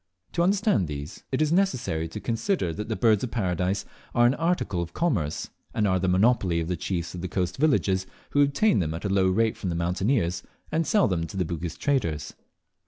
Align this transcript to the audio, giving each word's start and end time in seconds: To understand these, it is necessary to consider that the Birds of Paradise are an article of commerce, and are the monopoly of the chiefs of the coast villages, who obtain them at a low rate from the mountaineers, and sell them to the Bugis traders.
To 0.31 0.41
understand 0.41 0.87
these, 0.87 1.25
it 1.31 1.43
is 1.43 1.51
necessary 1.51 2.07
to 2.07 2.19
consider 2.19 2.73
that 2.73 2.89
the 2.89 2.95
Birds 2.95 3.23
of 3.23 3.29
Paradise 3.29 3.85
are 4.15 4.25
an 4.25 4.33
article 4.33 4.81
of 4.81 4.95
commerce, 4.95 5.51
and 5.75 5.87
are 5.87 5.99
the 5.99 6.07
monopoly 6.07 6.59
of 6.59 6.67
the 6.67 6.75
chiefs 6.75 7.13
of 7.13 7.21
the 7.21 7.27
coast 7.27 7.57
villages, 7.57 8.07
who 8.31 8.41
obtain 8.41 8.79
them 8.79 8.95
at 8.95 9.05
a 9.05 9.09
low 9.09 9.27
rate 9.27 9.57
from 9.57 9.69
the 9.69 9.75
mountaineers, 9.75 10.41
and 10.71 10.87
sell 10.87 11.07
them 11.07 11.27
to 11.27 11.37
the 11.37 11.45
Bugis 11.45 11.77
traders. 11.77 12.33